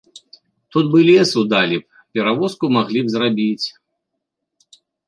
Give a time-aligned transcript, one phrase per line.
[0.75, 3.67] Тут бы лесу далі б, перавозку маглі б зрабіць.